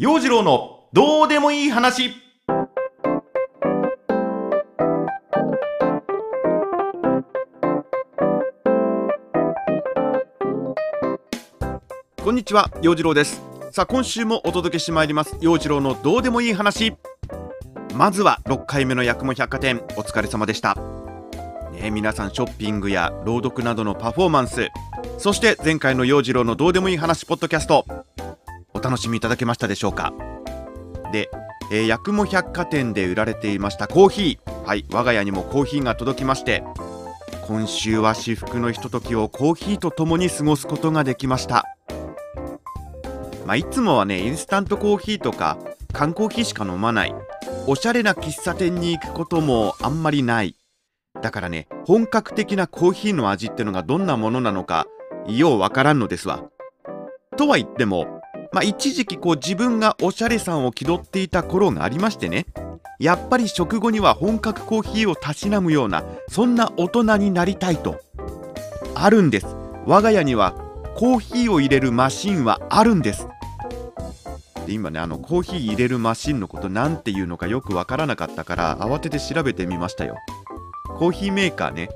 [0.00, 2.14] 陽次郎のどうでもいい話。
[12.24, 13.42] こんにちは陽次郎です。
[13.72, 16.94] さあ今週もお届けしてまいります陽次郎のどうでもいい話。
[17.94, 20.78] まずは6回目の八雲百貨店お疲れ様でした。
[21.72, 24.68] ね皆さんショッピングや朗読などのパフォーマンス
[25.18, 27.84] そして前回の陽次郎のどうでもいい話ポッドキャスト
[28.80, 30.14] お楽しみいただけましたでしょうか？
[31.12, 31.30] で、
[31.70, 33.86] えー、八雲百貨店で売られていました。
[33.86, 34.66] コーヒー。
[34.66, 36.62] はい我が家にもコーヒーが届きまして
[37.46, 41.66] 今週は至福のひとときをコーヒーとともに過ごすことができました。
[43.44, 45.58] まあ、いつもはねインスタントコーヒーとか
[45.92, 47.14] 缶コーヒーしか飲まない。
[47.66, 50.56] おしゃれな喫茶店に行くこともあんまりない。
[51.20, 54.86] だからね本格的なコーヒーの味ってのがどんなものなのか
[55.26, 56.44] ようわからんのですわ。
[57.36, 58.19] とは言っても
[58.52, 62.46] まあ一時期こう自分がおしゃれさんを気取っていた頃がありましてね。
[62.98, 68.00] やっぱり食後には本格コーヒーをたしなむようなそんな大人になりたいと。
[68.94, 69.46] あるんです。
[69.86, 70.52] 我が家には
[70.94, 73.26] コーヒーを入れるマシンはあるんです。
[74.66, 80.16] で今ねあのコーヒー入れるマシンのこと何て言うのかよくわからなかったから慌てて調べてみましたよ。
[80.98, 81.88] コーヒーメーカーね。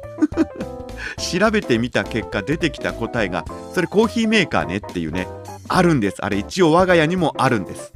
[1.19, 5.29] 調べてみた結果出てきた答えがそれコーヒーメーカーねっていうね。
[5.69, 6.25] あるんです。
[6.25, 7.93] あれ一応我が家にもあるんです。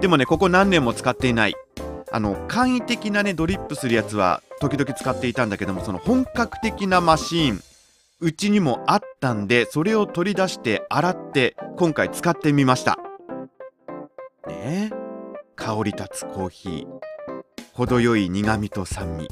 [0.00, 1.54] でもねここ何年も使っていない。
[2.10, 7.62] あの簡易的なねドリップするやつは時々使っていたんだけどもその本格的なマシーン
[8.20, 12.98] うちにもあったんでそれを取り出して洗って今回使ってみました。
[14.46, 14.92] ね。
[15.56, 17.42] 香り立つコーヒー。
[17.72, 19.28] 程よい苦味と酸味。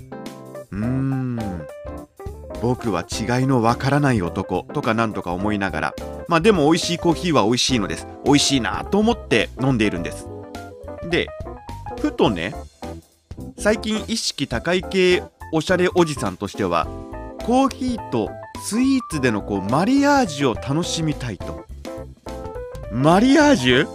[0.73, 1.39] うーん。
[2.62, 5.94] 僕は違いのわからない男とかなんとか思いながら
[6.28, 8.06] まあでも美味しいコーヒーは美味しいのです。
[8.25, 10.28] 美味しいなと思って飲んでいるんです。
[11.08, 11.28] で
[12.00, 12.55] ふとね
[13.58, 15.22] 最近意識高い系
[15.53, 16.86] おしゃれおじさんとしては
[17.42, 18.31] コーヒーと
[18.62, 21.65] スイーツでのこうマリアージュを楽しみたいと。
[22.93, 23.88] マリアージュ？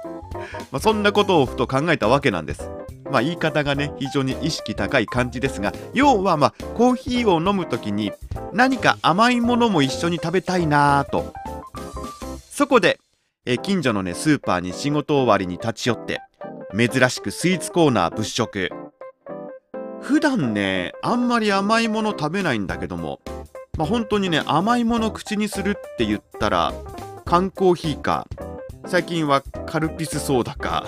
[0.72, 2.70] まあそんなことをふと考えたわけなんです。
[3.10, 8.12] まあ言い方がね非常に意識高い感じですが要はまあコーヒーを飲む時に
[8.52, 11.32] 何か甘いものも一緒に食べたいなぁと。
[12.50, 12.98] そこで
[13.46, 16.20] え近所のねスーパーに仕事終わりに立ち寄って
[16.76, 18.70] 珍しくスイーツコーナー物色。
[20.00, 23.20] 普段ねあんまり甘いもの食べないんだけども
[23.76, 26.72] まあ本当にね甘いもの口にするって言ったら
[27.24, 28.26] 缶コーヒーか
[28.86, 30.86] 最近はカルピスソーダか。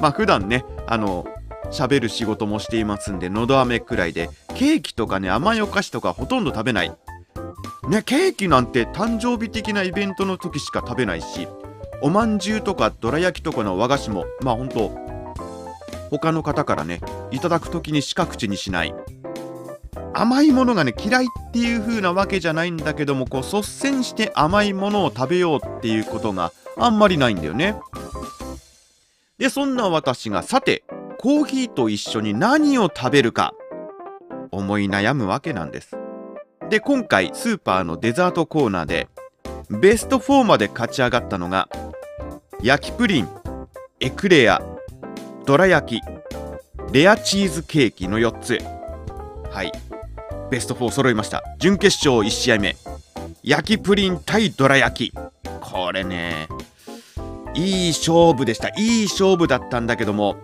[0.00, 1.26] まあ普段ねあの
[1.70, 6.92] 喋る仕事もしていますんでのど飴くらいでケーキとかね甘いお菓子とかほとんど食べない。
[7.88, 11.48] ねケーキなんて誕生日的なイベントの時しか食べないし
[12.02, 14.90] おまんじゅうとかどら焼きとかの和菓子もまあほんと
[16.10, 17.00] 他の方からね
[17.30, 18.94] いただく時にしか口にしない。
[20.12, 27.76] 甘いものがね嫌いっていう風なわけじゃないんだけどもこう率先して甘いものを食べようっていうことがあんまりないんだよね。
[29.40, 30.84] でそんな私がさて
[31.18, 33.54] コーヒーと一緒に何を食べるか
[34.52, 35.96] 思い悩むわけなんです。
[36.68, 39.08] で今回スーパーのデザートコーナーで
[39.70, 41.68] ベスト4まで勝ち上がったのが
[42.62, 43.28] 焼きプリン
[43.98, 44.62] エクレア
[45.46, 46.02] どら焼き
[46.92, 48.58] レアチーズケーキの4つ。
[49.50, 49.72] はい。
[50.50, 51.42] ベスト4揃いました。
[51.58, 52.76] 準決勝1試合目。
[53.42, 55.14] 焼きプリン対どら焼き。
[55.60, 56.48] これね
[57.54, 58.68] いい勝負でした。
[58.76, 60.36] いい勝負だったんだけども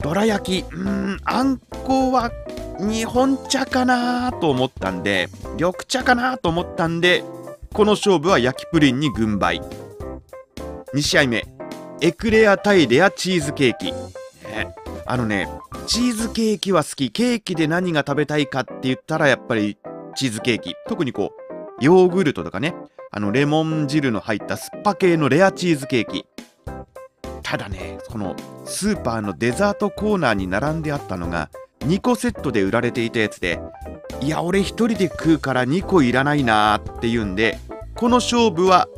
[0.00, 0.74] どら焼き。
[0.74, 2.30] うんあんこは
[2.78, 7.22] 日本茶かなと思ったんで緑茶かなと思ったんで
[7.72, 9.60] この勝負は焼きプリンに軍配
[10.94, 11.46] 2試合目
[12.00, 14.74] エクレア対レアチーズケーキ、ね、
[15.06, 15.48] あのね
[15.86, 17.10] チーズケーキは好き。
[17.10, 19.76] ケーキで何が食べたいかって言ったらやっぱり
[20.14, 20.74] チーズケーキ。
[20.86, 21.32] 特にこ
[21.80, 22.74] うヨーグルトとかね。
[23.10, 26.24] あのレモン汁の入った酸っぱ系のレアチーズケーキ。
[27.52, 28.34] ただねこの
[28.64, 31.50] スーパーのデザートコーナーに並んであったのが
[31.80, 33.60] 2個セットで売られていたやつで
[34.22, 37.58] いや俺1人で食うから2個いらないなーっていうんで
[37.94, 38.88] この勝負は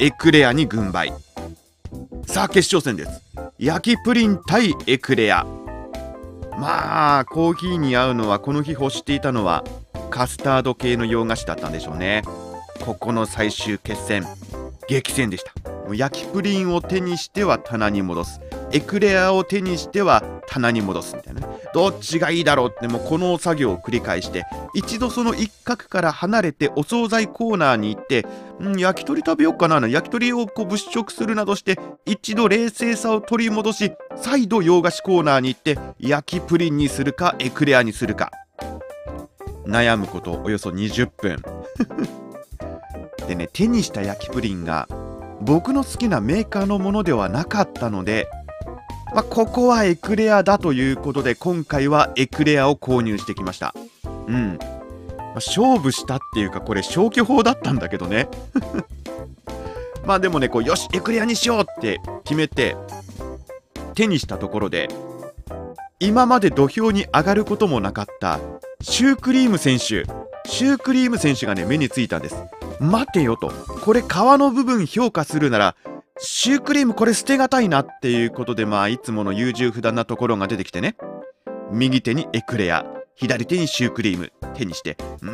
[0.00, 1.12] エクレアに軍配。
[2.26, 3.22] さあ決勝戦です。
[3.60, 5.46] 焼きプリン対エクレア。
[6.58, 9.62] まあコーヒーに合うのはこの日欲していたのは
[10.10, 12.22] カスタード系の洋菓子だったんでしょうね。
[12.84, 14.26] ここの最終決戦。
[14.88, 15.52] 激戦でした。
[15.92, 18.40] 焼きプリンを手にしては棚に戻す。
[18.72, 21.54] エクレアを手にしては棚に戻すみたいなね。
[21.74, 24.44] どっちがいいだろうってもうこの作業を繰り返して
[24.74, 28.24] 一度その一角から離れてお惣菜コーナーに行って、
[28.60, 38.30] うん、焼き鳥食べようかな焼き鳥をこう物色するなどして一度冷静さを取り戻し再度洋菓子コーナーに行って焼きプリンにするかエクレアにするか。
[39.66, 41.42] 悩むことおよそ20分。
[43.26, 44.88] でね手にした焼きプリンが
[45.40, 48.28] 僕の好きなメーカーのものではなかったので、
[49.14, 53.74] まあ、ここはエクレアだということで今回はエクレアを購入してきました。
[54.26, 58.28] うん、ま、勝負したっていうかこれ消去法だったんだけどね。
[60.06, 62.76] まあでもねこうよしエクレアにしようって決めて
[63.94, 64.88] 手にしたところで
[65.98, 68.38] 今まで土俵に上がることもなかった
[68.80, 70.04] シュークリーム選手。
[70.46, 72.36] シュークリーム選手がね目についたんです。
[72.80, 73.50] 待てよと。
[73.50, 75.76] これ皮の部分評価するなら
[76.18, 80.96] シュークリームこれ捨てがたいなっていうことでまあいつもの優柔不断なところが出てきてね。
[81.70, 82.86] 右手にエクレア
[83.16, 85.30] 左手にシュークリーム手にしてうー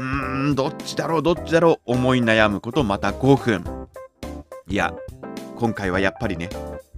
[0.52, 3.64] んどっちだろうどっちだろう思い悩むことまた5分
[4.68, 4.94] いや
[5.56, 6.48] 今回はやっぱりね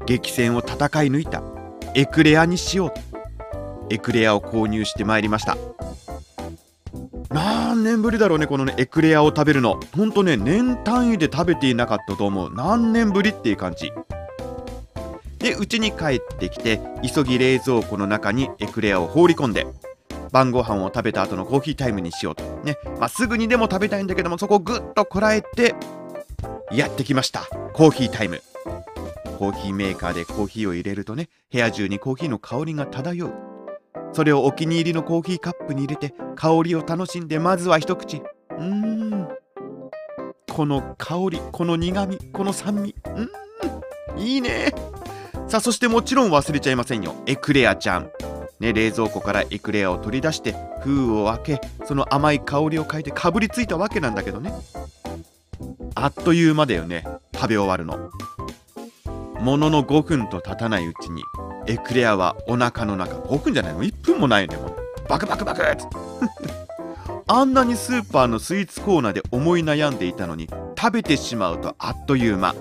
[0.06, 0.78] 激戦を戦い
[1.08, 1.42] 抜いた
[1.94, 2.92] エクレアにしよう
[3.90, 5.56] エクレアを購入してまいりました。
[7.82, 9.80] 何年ぶりだろうねこのねエクレアを食べるの。
[9.96, 12.54] ほんとね年単位で食べていなかったと思う。
[12.54, 13.90] 何年ぶりっていう感じ。
[15.40, 19.66] で家に帰ってきて急ぎ冷蔵庫の中にエクレアを放り込んで
[20.30, 22.44] 晩ご飯を食べた後のコーヒータイムにしようと。
[22.62, 25.74] ね、まあ、すぐにでも食べたいんだけどもそこをぐっとこらえて
[26.70, 27.48] やってきました。
[27.72, 28.40] コーヒータイム。
[29.40, 33.51] コーヒーメーカーでコーヒーを入れるとね部屋中にコーヒーの香りが漂う。
[34.12, 38.18] それをお気に入りのコーヒーカップに入れて香りを楽しんでまずは一口。
[38.18, 39.28] うーん。
[40.50, 42.94] この香りこの苦みこの酸味。
[44.16, 44.20] うん。
[44.20, 44.72] いいね。
[45.48, 47.14] さあそしてもちろん忘れちゃいませんよ。
[47.26, 48.10] エクレアちゃん。
[48.60, 54.52] ね、冷蔵庫からエクレアを取り出して封を開けその甘い香りを嗅いでかぶりついたわけなんだけどね。
[55.94, 57.04] あっという間だよね。
[57.34, 58.10] 食べ終わるの。
[59.40, 61.22] ものの5分と経たないうちに。
[61.66, 64.76] エクレアはお腹の中5分じゃないの？1分もないよねもう。
[65.08, 65.84] バクバクバクって。
[67.26, 70.48] あんなにスーパーのスイーツコーナーで思い悩んでいたのに
[70.78, 72.54] 食べてしまうとあっという間。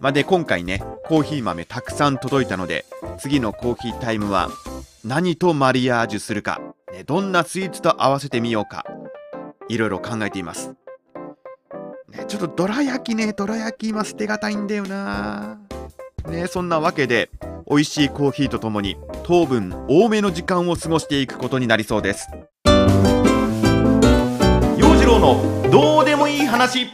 [0.00, 2.84] まあ、で今回ねコーヒー豆たくさん届いたので
[3.18, 4.48] 次のコーヒータイムは
[5.04, 6.60] 何とマリアージュするか、
[6.92, 8.84] ね、どんなスイーツと合わせてみようか。
[9.68, 10.74] いろいろ考えています、
[12.08, 15.61] ね、ちょっとどら焼きねどら焼き今捨てがたいんだよな。
[16.30, 17.30] ねそんなわけで
[17.68, 22.28] 美味しいコーヒーとともに糖分多めの時間を過ごしていくことになりそうです。
[24.76, 26.86] 陽次郎のどうでもいい話。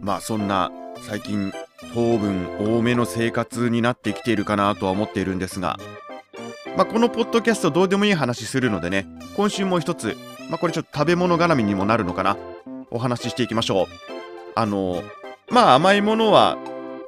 [0.00, 0.70] まあそんな
[1.02, 1.52] 最近
[1.94, 5.78] 糖分多めの生活になってきているかなとは思っているんですが、
[6.76, 9.06] まあ、このポッドキャストどうでもいい話するのでね
[9.36, 10.16] 今週も一つ、
[10.48, 12.36] まあ、これちょっと食べ物絡みにもなるのかな。
[12.92, 13.86] お話ししていきましょう。
[14.54, 15.02] あの
[15.48, 16.58] まあ甘いものは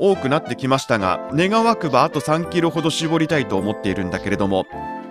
[0.00, 4.67] 多くなってきましたが願わくばあと3キロほど絞りたいと思っているんだけれども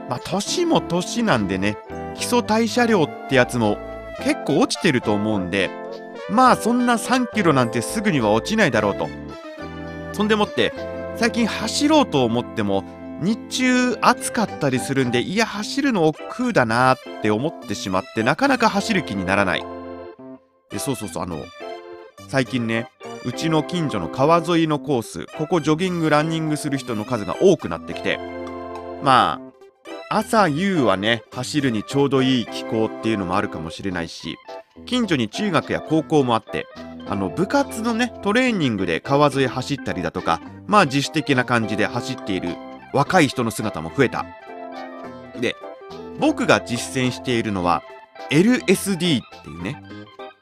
[0.10, 1.78] まあ年も年なんでね
[2.16, 3.78] 基礎代謝量ってやつも
[4.24, 5.70] 結構落ちてると思うんで
[6.30, 9.08] まあそんな3キロなんてすぐには落ちないだろうと。
[10.14, 10.74] そんでもって
[11.16, 12.84] 最近走ろうと思っても
[13.22, 19.66] 日中暑かったりするんでいや走るの億劫だなって思ってしまってなかなか走る気にならない。
[20.70, 21.44] でそうそうそうあの
[22.28, 22.90] 最近ね
[23.26, 28.20] うちの近所の川沿いのコースここジョギングランニングする人の数が多くなってきて
[29.04, 29.40] ま
[30.10, 34.38] あ朝夕はね走るにちょうどいい気候っていうのもあるかもしれないし
[34.86, 36.66] 近所に中学や高校もあって
[37.14, 42.56] あの部活のねトレーニングで川沿い走ったりだとかまあ自主的な感じで走っている
[42.92, 44.26] 若い人の姿も増えた。
[45.40, 45.56] で
[46.20, 47.84] 僕が実践しているのは
[48.32, 49.00] LSD っ
[49.44, 49.84] ていうね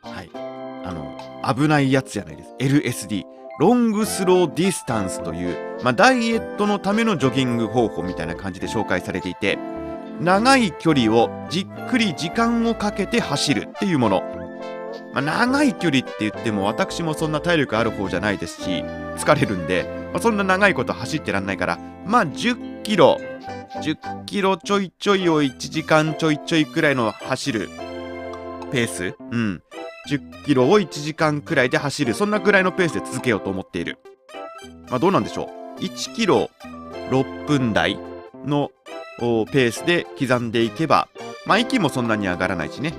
[0.02, 2.56] はいあの危ないやつじゃないです。
[2.60, 3.26] LSD
[3.60, 9.60] Long Slow Distance という、まあ、ダイエットのためのジョギング方法みたいな感じで紹介されていて
[10.22, 14.41] 長い距離をじっくり時間をかけて走るっていうもの。
[15.14, 18.84] まあ、長い距離って言っても私もそんな体力ある方じゃないですし
[19.18, 23.18] 疲れるんで、まあ、そんな長いこと走ってらんないからまあ10キロ
[23.82, 27.70] 10キロちょいちょいを1時間ちょいちょいくらいの走る
[28.72, 29.64] ペースうん。
[30.10, 34.00] 10キロを1時間くらいで走るそんなくらいのペースで続けようと思っている。
[34.90, 36.50] まあどうなんでしょう？1キロ
[37.12, 38.00] 6分台
[38.46, 38.72] の
[39.20, 41.08] ペースで刻んでいけば、
[41.46, 42.94] まあ息もそんなに上がらないしね。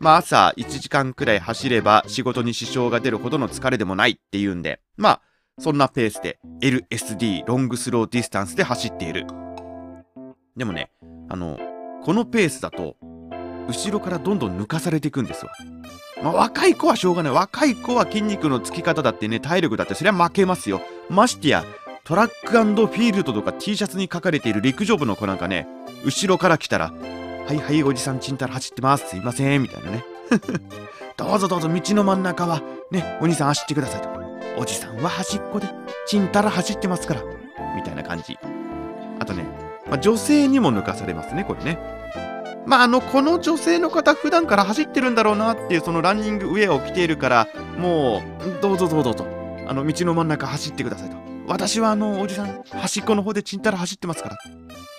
[0.00, 5.20] まあ朝1時間くらい走れば仕事に支障が出るほどの疲れでもないっていうんで、まあ
[5.58, 9.26] そんなペースで LSD Long Slow Distance で走っている。
[10.56, 10.90] でもね、
[11.28, 11.58] あの、
[12.04, 12.96] このペースだと
[13.68, 15.52] 後ろからどんどん抜かされていくんですわ。
[16.22, 17.32] まあ、若い子はしょうがない。
[17.32, 20.80] 若い子は筋肉のつき方だってね、体力だってそりゃ負けますよ。
[21.08, 21.64] ましてや、
[22.04, 25.68] トラックフィールドとか T シャツに書かれている陸上部の子なんかね、
[26.04, 26.92] 後ろから来たら、
[27.48, 29.08] はいはい、おじさんちんたら走ってます。
[29.08, 29.62] すいません。
[29.62, 30.04] みたいなね。
[31.16, 34.10] どうぞどうぞ、道の真ん中は、ね、お兄さん走ってくださいと。
[34.58, 35.66] おじさんは端っこで、
[36.06, 37.22] ちんたら走ってますから。
[37.74, 38.36] みたいな感じ。
[39.18, 39.46] あとね、
[39.88, 41.78] まあ、女性にも抜かされますね、これね。
[42.66, 49.26] まあ、あの、この女性の方、普段から走ってるんだろうなっていう、そのランニングウェアを着ているから、もう、どうぞどうぞと、
[49.66, 51.16] あの、道の真ん中走ってくださいと。
[51.46, 54.36] 私はあの、おじさん、端っこの方でちんたら走ってますから。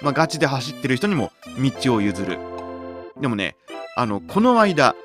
[0.01, 1.31] まあ、ガチで走ってる人にも
[1.83, 2.39] 道を譲る。
[3.19, 3.55] でもね、
[3.95, 4.95] あの、この間、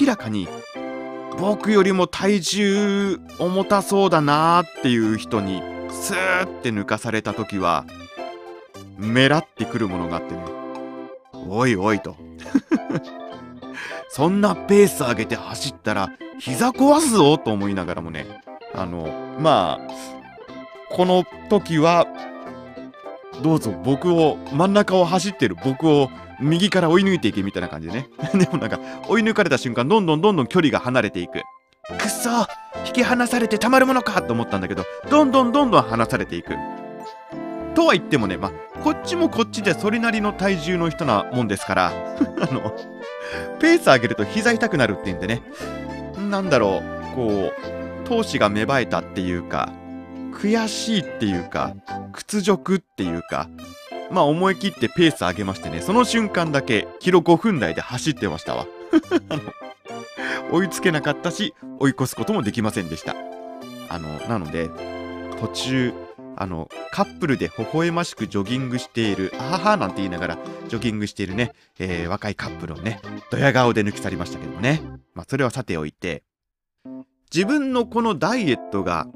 [0.00, 0.48] 明らかに、
[1.38, 7.84] 僕よりも体重重たそうだなーっていう人に、スーって抜かされた時は、
[8.98, 10.40] めらってくるものがあってね。
[11.48, 12.16] おいおいと。
[14.08, 18.26] そんなペース上げて走ったら膝壊すぞと思いながらもね、
[18.74, 19.08] あの、
[19.40, 22.06] まあ、この時は、
[23.42, 26.10] どうぞ僕を、真ん中を走ってる僕を
[26.40, 28.08] 右から追い抜いていけみたいな感じでね。
[28.34, 31.42] でもなんか、追い抜かれた瞬間、どんどんどんどん距離が離れていく。
[31.98, 32.30] くっそ
[32.86, 36.54] 引き離されてたまるものかと思ったんだけど、どんどんどんどん離されていく。
[37.74, 41.92] とは言ってもね、ま、こっちもこっちでそれなりの体重の人なもんですから、
[42.40, 42.74] あの、
[43.58, 45.42] ペース上げると膝痛くなるって言うんでね、
[46.30, 49.70] なんだろう、こう、闘志が芽生えたっていうか、
[50.34, 51.74] 悔しいっていうか、
[52.12, 53.48] 屈辱っていうか、
[54.10, 58.66] まあ思い切ってペース上げましてね、その瞬間だけキロ5分台で走ってましたわ。
[60.52, 63.14] 追いつけなかったし、追い越すこともできませんでした。
[63.88, 64.68] あの、なので、
[65.40, 65.92] 途中、
[66.36, 70.38] あの、カップルで微笑ましくジョギングしている、あははなんて言いながら、
[70.68, 73.00] ジョギングしているね、えー、若いカップルをね、
[73.30, 74.82] ドヤ顔で抜き去りましたけどもね。
[75.14, 76.22] まあ、それはさておいて、
[77.32, 79.06] 自分のこのダイエットが、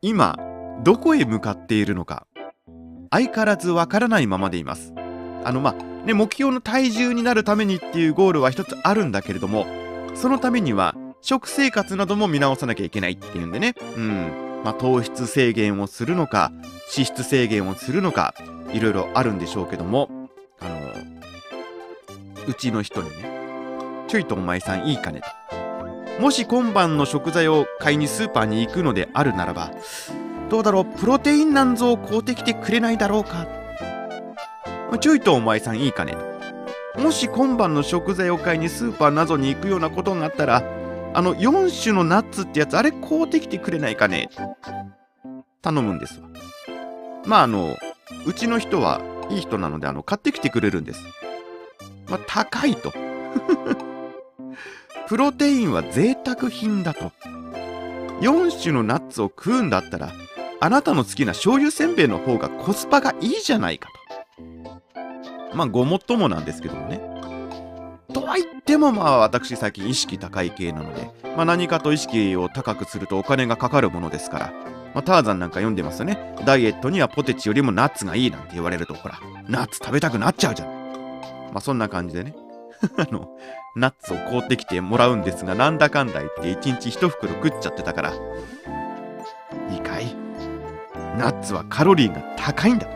[0.00, 0.36] 今、
[0.82, 2.26] どこへ向かっているのか、
[3.10, 4.92] 相変わらずわからないままでいます。
[5.44, 9.66] あの、まあ、ね、目標の体重になるためにっていうゴールは一つあるんだけれども、
[10.14, 14.62] そのためには、食生活なども見直さなきゃいけないっていうんでね、うん。
[14.64, 16.50] まあ、糖質制限をするのか、
[16.94, 18.34] 脂質制限をするのか、
[18.72, 20.10] いろいろあるんでしょうけども、
[20.58, 20.80] あの、
[22.48, 26.20] うちの人にね、ちょいとお前さんいいかねと。
[26.20, 29.70] もし今晩の食材を買いにスーパーに行くのであるならば、
[30.52, 33.46] どうだろう、プロテインなんぞを買うてきてくれないだろうか？
[35.00, 36.14] ちょいとお前さんいいかね？
[36.98, 40.62] もし今晩の食材を買いにスーパーなどに行くようなことがあったら、
[41.14, 44.28] あの、4種のナッツってやつ、あれ買うてきてくれないかね？
[45.62, 46.28] 頼むんですわ。
[47.24, 47.78] まあ、あの、
[48.26, 51.02] うちの人はいい人なので、あの、買ってきてくれるんです。
[52.08, 52.92] まあ、高いと。
[55.08, 57.10] プロテインは贅沢品だと。
[58.20, 60.12] 4種のナッツを食うんだったら、
[60.62, 63.88] あなたの好きな醤油せんべいの方がコスパがいいじゃないか
[64.36, 65.56] と。
[65.56, 67.00] まあ、ごもっともなんですけどもね。
[68.14, 74.52] とは言ってもまあ私最近意識高い系なので、まあ、何かと意識を高くするとお金がかかるものですから、
[74.94, 76.36] まあ、ターザンなんか読んでますよね。
[76.44, 80.68] ダイエットにはポテチよりもナッツがいいなんて言われると、ほら、ナッツ食べたくなっちゃうじゃん。
[81.52, 82.36] まあそんな感じでね。
[82.98, 83.36] あの、
[83.74, 88.12] ナッツを買うてきてもらうんですが、なんだかんだ言って1日1袋食っちゃってたから、
[91.16, 92.86] ナッツはカロリーが高いんだ。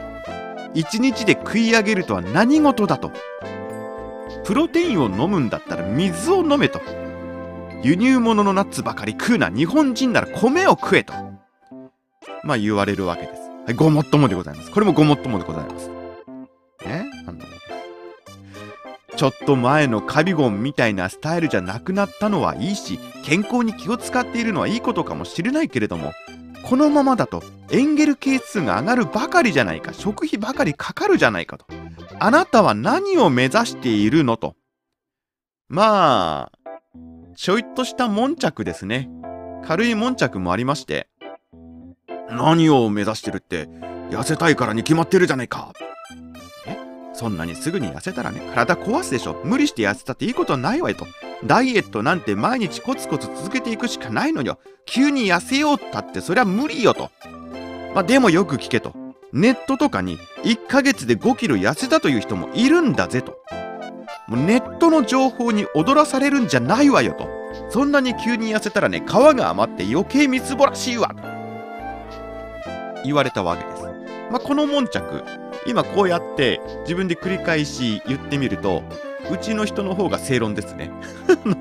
[0.74, 3.12] 1日で食い上げるとは何事だと。
[4.44, 6.80] プロテインを飲むんだったら水を飲めと。
[7.82, 9.50] 輸入物のナッツばかり食うな。
[9.50, 11.12] 日本人なら米を食えと。
[12.42, 13.40] まあ言われるわけです。
[13.66, 14.70] はい、ごもっともでございます。
[14.70, 15.88] これもごもっともでございます。
[16.84, 17.40] ねあの、
[19.16, 26.12] ちょっと前のカビゴンみたいなスタイルじゃなくなったのはいいし、健康に気を使っているのはいいことかもしれないけれども、
[26.68, 31.66] このままだとエンゲル係数が上がるばかりじゃないか、食費ばかりかかるじゃないかと。
[32.18, 34.56] あなたは何を目指しているのと。
[35.68, 36.58] まあ、
[37.36, 39.08] ちょいとした悶着ですね。
[39.64, 41.08] 軽い悶着もありまして。
[42.30, 43.68] 何を目指してるって、
[44.10, 45.72] 痩せたいからに決まってるじゃないか。
[47.16, 49.40] そんなにすぐに痩せたらね、体壊すでしょ。
[49.44, 51.06] 無理して痩せたっていいことないわよと。
[51.44, 54.58] ダイエットなんて毎日コツコツ続けていくしかないのよ。
[54.84, 57.10] 急に痩せようったってそりゃ無理よと。
[57.94, 59.06] まあでもよく聞けと。
[59.32, 63.38] ネットとかに1ヶ月で5キロ痩せたという人もいるんだぜと
[64.28, 67.28] もうネットの情報に踊らされるんじゃないわよと
[67.68, 71.16] そんなに急に痩せたらね皮が余って余計みつぼらしいわと
[73.04, 73.82] 言われたわけです、
[74.30, 75.22] まあ、この悶着
[75.66, 78.82] 今こうやって自分で繰り返し言ってみると
[79.30, 80.90] うちの人の方が正論ですね。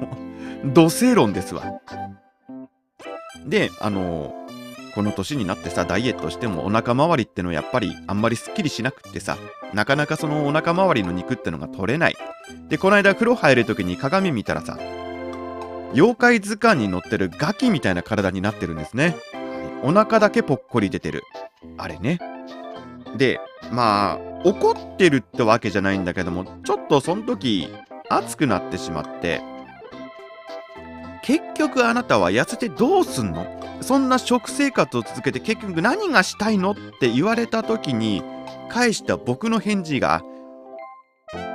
[0.74, 1.64] 土正論ですわ。
[3.46, 4.34] であの
[4.94, 9.38] この年になってさダイエットしてもお腹周りってのはやっぱりあんまりすっきりしなくってさ
[9.74, 12.16] なかなかそのお腹周りの肉ってのが取れない。
[12.70, 14.78] でこの間風呂入る時に鏡見たらさ
[15.96, 19.16] 妖怪図鑑に載ってるガキみたいな体になってるんですね、
[19.82, 21.24] お腹だけぽっこり出てる。
[21.78, 22.20] あれね。
[23.18, 23.40] で
[23.72, 27.68] まあ怒ってるってわけじゃないんだけどもちょっとその時
[28.10, 29.42] 熱くなってしまって
[31.24, 33.48] 結局あなたは痩せてどうすんの？
[33.82, 38.22] そんな食生活を続けて結局何がしたいのって言われた時に
[38.70, 40.22] 返した僕の返事が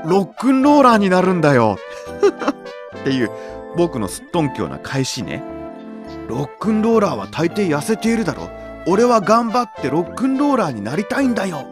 [0.04, 1.76] ロックンローラーになるんだよ。
[3.00, 3.30] っていう
[3.76, 5.42] 僕のすっとんきょうな返しね。
[6.28, 8.48] ロックンローラーは大抵痩せているだろ
[8.86, 11.64] 俺は頑張ってロックンローラーになりたいんだよ。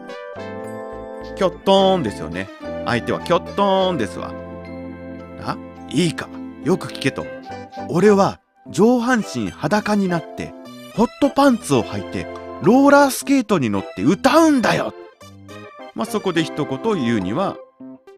[1.39, 2.49] キョットーンですよね。
[2.85, 4.33] 相手はキョットーンですわ。
[5.41, 5.57] あ？
[5.89, 6.27] いいか。
[6.65, 7.25] よく聞けと。
[7.87, 10.53] 俺は上半身裸になって
[10.97, 12.27] ホットパンツを履いて
[12.61, 14.93] ローラースケートに乗って歌うんだよ。
[15.95, 17.55] まあそこで一言言うには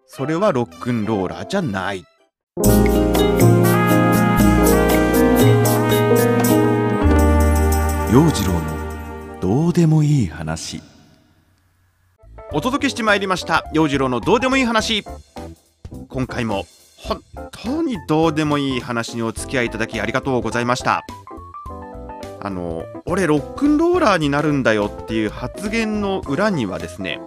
[0.08, 2.04] それはロックンローラーじゃない。
[8.12, 10.82] 陽次郎のどうでもいい話。
[12.54, 13.64] お届けしてまいりました。
[13.72, 15.06] 陽次郎のどうでもいい話。
[16.10, 16.66] 今回も
[16.98, 21.06] 本当にどうでもいい話にお付き合いいただきありがとうございました。
[22.42, 27.22] あの俺ロックンローラーになるんだよっていう発言の裏にはですね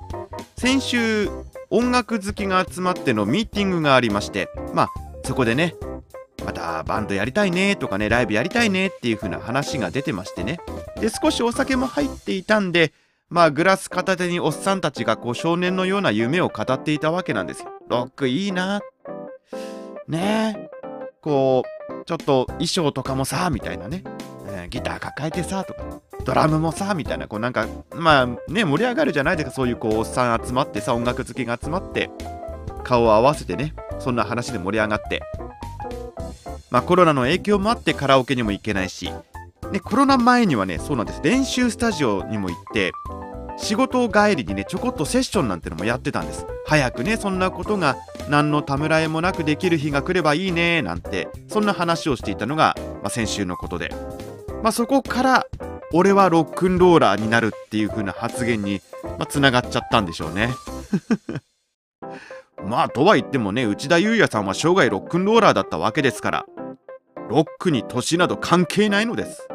[0.56, 1.30] 先週
[1.70, 4.88] 音楽好きが集まってのミーティングがありましてまあ
[5.24, 5.76] そこでね
[6.44, 10.58] またバンドやりたいねとかねライブやりたいねっていう風な話が出てましてね。
[11.00, 12.92] で少しお酒も入っていたんで
[13.30, 17.70] まあグラス片手におっさんたちがこう少年のような夢を語っていたわけなんですよ。
[17.88, 18.80] ロックいいな
[20.06, 20.70] ねえ。
[21.20, 24.04] こうちょっと衣装とかもさみたいなね、
[24.48, 25.82] えー、ギター抱えてさとか。
[26.24, 27.28] ドラムもさみたいな。
[27.28, 29.54] こうなんかまあね盛り上がるじゃないですか。
[29.54, 32.10] そういうこうおっさん集まってさ音楽好きが集まって。
[32.84, 33.74] 顔を合わせてね。
[33.98, 35.22] そんな話で盛り上がって。
[36.70, 39.10] まあコロナの影響もあってカラオケにも行けないし、
[39.72, 41.20] ね、コロナ前にはねそうなんです。
[41.22, 42.92] 練習スタジオにも行って。
[43.56, 46.46] 仕事帰りにねちょこっとセッションなんてのもやってたんです。
[46.66, 47.96] 早くねそんなことが
[48.28, 53.94] 何のためらいもなくできる日が来ればいいねなんてそんな話をしていたのが、まあ、先週のことで、
[54.62, 55.46] まあ、そこから
[55.92, 58.80] 俺はロックンローラーになるっていう風な発言に
[59.28, 60.50] つな、まあ、がっちゃったんでしょうね。
[62.64, 66.46] まあとは言ってもね内田裕也さんは生涯ロックンローラーだったわけですから
[67.28, 69.46] ロックに年など関係ないのです。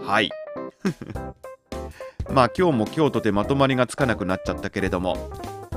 [0.00, 0.30] はい。
[2.34, 5.30] まあ今日も京都でまとまりがつかなくなっちゃったけれども。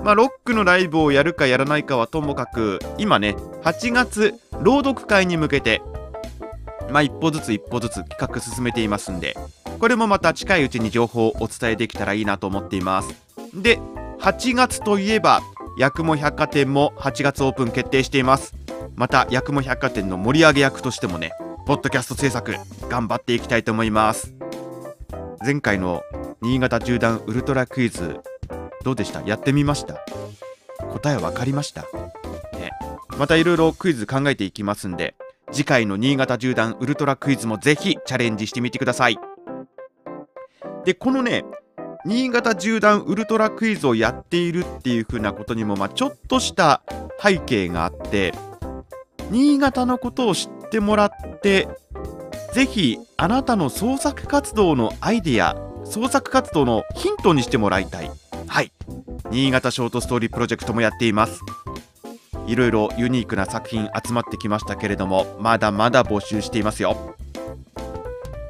[0.04, 5.82] まあロックのライブをやるかやらないかはともかく今ね8月朗読会に向けて
[6.90, 9.36] まあ一歩ずつ一歩ずつ企画進めていますんで
[9.80, 13.16] これもまた近いうちに情報をお伝えできたらいいなと思っています。
[13.54, 13.80] で
[14.20, 15.42] 8月といえば
[15.80, 18.56] 八雲百貨店も8月オープン決定しています。
[18.96, 21.32] また八雲百貨店の盛り上げ役としてもね
[21.66, 22.56] ポッドキャスト制作
[22.88, 24.34] 頑張っていきたいと思います。
[25.44, 26.02] 前回の
[26.42, 28.20] 新潟縦断ウルトラクイズ。
[28.84, 29.22] どうでした？
[29.24, 29.96] やってみました？
[30.92, 31.82] 答え分かりました、
[32.54, 32.72] ね、
[33.18, 35.16] またいろいろクイズ考えていきますんで
[35.52, 39.18] 次回の新潟縦断ウルトラクイズもぜひチャレンジしてみてください。
[40.86, 41.44] でこのね
[42.06, 46.84] 新潟縦断ウルトラクイズをやっているっていう風なことにも、まあ、ちょっとした
[47.22, 48.34] 背景があって
[49.30, 51.68] 新潟のことを知ってもらって
[52.54, 55.56] ぜひあなたの創作活動のアイデア
[55.86, 58.12] 創作活動のヒントにしてもらいたい。
[58.48, 58.72] はい。
[59.32, 61.42] 新潟ショートストーリープロジェクトもやっています。
[62.46, 67.16] いろいろユニークな作品集まってきましたけれどもまだまだ募集していますよ。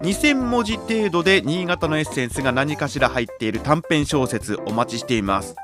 [0.02, 5.56] 2000文字程度で新潟のエッセンスが何かしら入っている短編小説お待ちしています。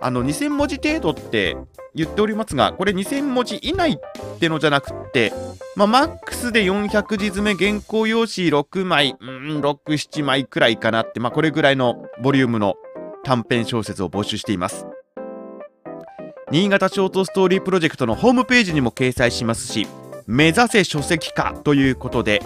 [0.00, 1.56] あの2000文字程度って
[1.94, 3.96] 言っておりますがこれ2000文字以内っ
[4.38, 5.32] てのじゃなくって
[5.76, 12.74] まあ、マックスで400字詰め原稿用紙6枚うん67枚くらいかなってまあこれぐらいのボリュームの
[13.22, 14.86] 短編小説を募集しています。
[16.50, 19.86] 新潟ショートストーリープロジェクトのホームページにも掲載しますし
[20.26, 22.42] 目指せ書籍化ということで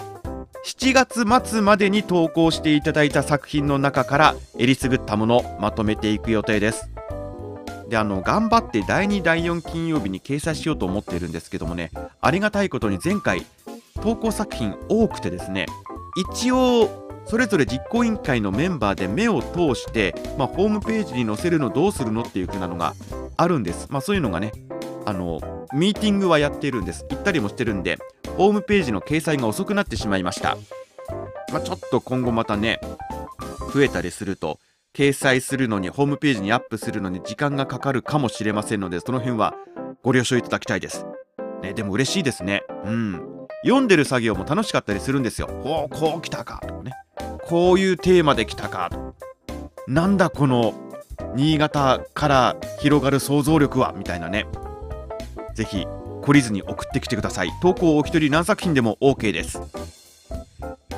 [0.65, 6.89] 7月末までに投稿していただいた作品の中からえりすぐったものをまとめていく予定です。
[7.89, 11.91] であの頑張って第2第4金曜日に掲載しようと思っているんですけどもね
[12.21, 13.45] ありがたいことに前回
[14.01, 15.65] 投稿作品多くてですね
[16.15, 22.93] 一応それぞれ実行委員会のメンバーで目を通して、まあ、ホームページに載せるのどうするのっていう風なのが
[23.37, 23.87] あるんです。
[23.89, 24.51] まあ、そういうのがね
[25.05, 25.39] あの
[25.73, 27.97] ミーティングはやっているんです行ったりもしてるんで
[28.37, 30.57] ホームページの掲載が遅くなってしまいました、
[31.51, 32.79] まあ、ちょっと今後またね
[33.73, 34.59] 増えたりすると
[34.93, 39.55] 掲載するのにホームページにアップするのに時間がかかるかもしれませんのでその辺は
[40.03, 41.05] ご了承いただきたいです、
[41.63, 42.63] ね、でも嬉しいですね。
[42.85, 43.33] うん。
[43.63, 45.47] 読んでる作業も楽しかったりするんですよ。
[45.63, 46.61] おおこう来たか。
[46.67, 46.91] とかね。
[47.47, 48.89] こういうテーマで来たか。
[48.91, 49.15] と
[49.87, 50.73] なんだこの
[51.35, 53.93] 新潟から広がる想像力は。
[53.97, 54.45] みたいなね。
[55.55, 55.87] ぜひ
[56.21, 57.49] 懲りずに送ってきてください。
[57.61, 59.61] 投稿お一人何作品でも OK です。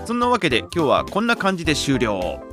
[0.06, 2.45] そんなわけで今日はこんな感じで終了。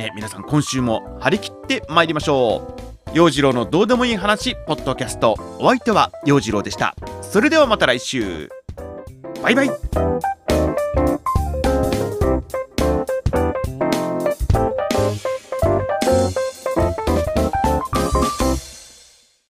[0.00, 2.90] ね皆さん今週も張り切ってまいりましょう。
[3.12, 5.36] 陽次郎のどうでもいい話ポッドキャスト。
[5.58, 6.94] お相手は陽次郎でした。
[7.22, 8.48] それではまた来週。
[9.42, 9.70] バイバイ。